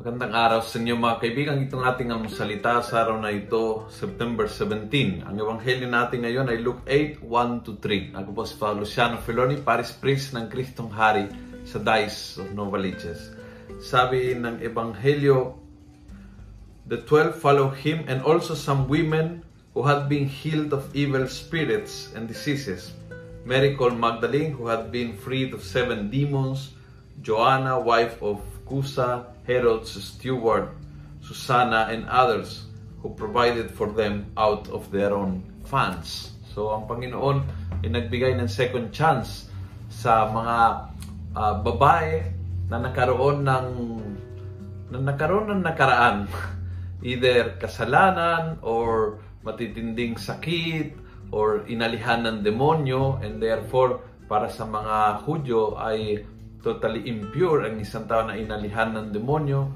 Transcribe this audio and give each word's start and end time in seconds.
Magandang 0.00 0.32
araw 0.32 0.60
sa 0.64 0.80
inyo 0.80 0.96
mga 0.96 1.20
kaibigan. 1.20 1.60
Itong 1.60 1.84
ating 1.84 2.08
ang 2.08 2.24
salita 2.32 2.80
sa 2.80 3.04
araw 3.04 3.20
na 3.20 3.36
ito, 3.36 3.84
September 3.92 4.48
17. 4.48 5.28
Ang 5.28 5.36
ebanghelyo 5.36 5.92
natin 5.92 6.24
ngayon 6.24 6.48
ay 6.48 6.64
Luke 6.64 6.80
8, 6.88 7.20
1 7.20 7.66
to 7.68 7.76
3. 7.76 8.16
Ako 8.16 8.28
po 8.32 8.48
si 8.48 8.56
Father 8.56 8.80
Luciano 8.80 9.20
Filoni, 9.20 9.60
Paris 9.60 9.92
Priest 9.92 10.32
ng 10.32 10.48
Kristong 10.48 10.88
Hari 10.88 11.28
sa 11.68 11.84
Dice 11.84 12.40
of 12.40 12.48
Novaliches. 12.56 13.36
Sabi 13.84 14.32
ng 14.40 14.64
ebanghelyo, 14.64 15.60
The 16.88 17.04
twelve 17.04 17.36
follow 17.36 17.68
him 17.68 18.08
and 18.08 18.24
also 18.24 18.56
some 18.56 18.88
women 18.88 19.44
who 19.76 19.84
had 19.84 20.08
been 20.08 20.24
healed 20.24 20.72
of 20.72 20.88
evil 20.96 21.28
spirits 21.28 22.16
and 22.16 22.24
diseases. 22.24 22.96
Mary 23.44 23.76
called 23.76 24.00
Magdalene, 24.00 24.56
who 24.56 24.64
had 24.64 24.88
been 24.88 25.12
freed 25.12 25.52
of 25.52 25.60
seven 25.60 26.08
demons, 26.08 26.72
Joanna, 27.20 27.76
wife 27.76 28.16
of 28.24 28.40
Cusa, 28.70 29.34
Herod's 29.50 29.90
steward, 29.90 30.70
Susanna, 31.18 31.90
and 31.90 32.06
others 32.06 32.70
who 33.02 33.10
provided 33.18 33.74
for 33.74 33.90
them 33.90 34.30
out 34.38 34.70
of 34.70 34.86
their 34.94 35.10
own 35.10 35.42
funds. 35.66 36.38
So, 36.54 36.70
ang 36.70 36.86
Panginoon 36.86 37.42
ay 37.82 37.90
nagbigay 37.90 38.38
ng 38.38 38.46
second 38.46 38.94
chance 38.94 39.50
sa 39.90 40.30
mga 40.30 40.56
uh, 41.34 41.54
babae 41.66 42.22
na 42.70 42.78
nakaroon 42.78 43.42
ng 43.42 43.68
na 44.90 44.98
nakaroon 45.02 45.50
ng 45.50 45.62
nakaraan 45.66 46.30
either 47.10 47.58
kasalanan 47.58 48.58
or 48.62 49.18
matitinding 49.42 50.14
sakit 50.14 50.94
or 51.30 51.62
inalihan 51.66 52.26
ng 52.26 52.42
demonyo 52.42 53.18
and 53.22 53.38
therefore 53.42 54.02
para 54.30 54.46
sa 54.46 54.66
mga 54.66 55.26
Hudyo 55.26 55.74
ay 55.78 56.22
totally 56.60 57.08
impure 57.08 57.64
ang 57.64 57.80
isang 57.80 58.04
tao 58.04 58.24
na 58.24 58.36
inalihan 58.36 58.92
ng 58.92 59.12
demonyo. 59.12 59.68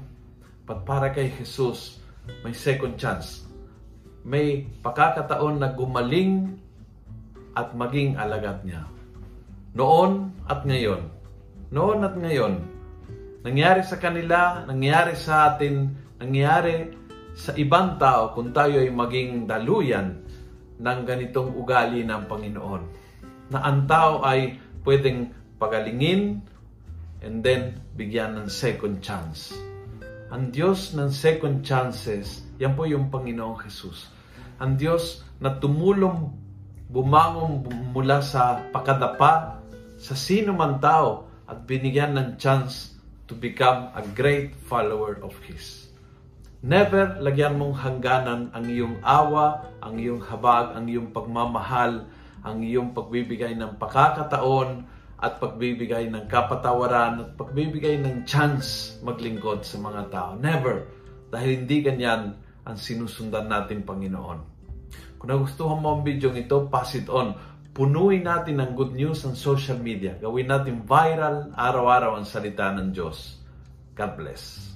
But 0.65 0.85
para 0.85 1.13
kay 1.13 1.29
Jesus, 1.29 2.01
may 2.41 2.53
second 2.53 2.97
chance. 2.97 3.45
May 4.25 4.65
pakakataon 4.81 5.61
na 5.61 5.73
gumaling 5.73 6.57
at 7.53 7.77
maging 7.77 8.17
alagad 8.17 8.65
niya. 8.65 8.85
Noon 9.77 10.33
at 10.49 10.65
ngayon. 10.65 11.05
Noon 11.69 11.99
at 12.01 12.15
ngayon. 12.17 12.63
Nangyari 13.45 13.85
sa 13.85 14.01
kanila, 14.01 14.65
nangyari 14.65 15.13
sa 15.13 15.53
atin, 15.53 15.93
nangyari 16.17 16.89
sa 17.37 17.53
ibang 17.53 17.99
tao 18.01 18.33
kung 18.33 18.49
tayo 18.55 18.81
ay 18.81 18.89
maging 18.89 19.45
daluyan 19.45 20.23
ng 20.81 20.99
ganitong 21.05 21.53
ugali 21.53 22.01
ng 22.01 22.25
Panginoon. 22.25 22.81
Na 23.53 23.61
ang 23.61 23.85
tao 23.85 24.25
ay 24.25 24.57
pwedeng 24.81 25.29
pagalingin, 25.61 26.41
and 27.23 27.45
then 27.45 27.79
bigyan 27.95 28.35
ng 28.35 28.47
second 28.51 28.99
chance. 28.99 29.55
Ang 30.33 30.51
Diyos 30.51 30.97
ng 30.97 31.13
second 31.13 31.61
chances, 31.61 32.43
yan 32.57 32.73
po 32.73 32.89
yung 32.89 33.13
Panginoong 33.13 33.61
Jesus. 33.63 34.09
Ang 34.57 34.75
Diyos 34.75 35.23
na 35.39 35.53
tumulong 35.55 36.33
bumangon 36.89 37.67
mula 37.93 38.19
sa 38.25 38.65
pakadapa 38.73 39.61
sa 39.95 40.15
sino 40.17 40.51
man 40.51 40.81
tao 40.81 41.29
at 41.45 41.63
binigyan 41.63 42.17
ng 42.17 42.29
chance 42.41 42.97
to 43.29 43.33
become 43.37 43.89
a 43.93 44.03
great 44.13 44.53
follower 44.65 45.21
of 45.21 45.33
His. 45.45 45.89
Never 46.65 47.21
lagyan 47.21 47.61
mong 47.61 47.77
hangganan 47.77 48.49
ang 48.49 48.65
iyong 48.65 48.97
awa, 49.05 49.69
ang 49.85 50.01
iyong 50.01 50.25
habag, 50.25 50.73
ang 50.73 50.89
iyong 50.89 51.13
pagmamahal, 51.13 52.09
ang 52.41 52.57
iyong 52.65 52.93
pagbibigay 52.93 53.53
ng 53.53 53.77
pakakataon 53.77 54.94
at 55.21 55.39
pagbibigay 55.39 56.11
ng 56.11 56.27
kapatawaran 56.27 57.23
at 57.23 57.29
pagbibigay 57.39 57.99
ng 58.03 58.27
chance 58.27 58.99
maglingkod 58.99 59.63
sa 59.63 59.79
mga 59.79 60.01
tao. 60.11 60.31
Never. 60.35 60.91
Dahil 61.31 61.63
hindi 61.63 61.81
ganyan 61.83 62.35
ang 62.67 62.77
sinusundan 62.77 63.47
natin 63.47 63.87
Panginoon. 63.87 64.39
Kung 65.15 65.29
nagustuhan 65.31 65.79
mo 65.79 65.95
ang 65.95 66.01
video 66.03 66.29
ito, 66.35 66.67
pass 66.67 66.93
it 66.99 67.07
on. 67.07 67.33
Punuin 67.75 68.23
natin 68.27 68.59
ng 68.59 68.71
good 68.75 68.95
news 68.95 69.23
ang 69.23 69.35
social 69.35 69.79
media. 69.79 70.15
Gawin 70.19 70.47
natin 70.47 70.83
viral 70.83 71.51
araw-araw 71.55 72.19
ang 72.19 72.27
salita 72.27 72.71
ng 72.71 72.91
Diyos. 72.91 73.39
God 73.95 74.11
bless. 74.19 74.74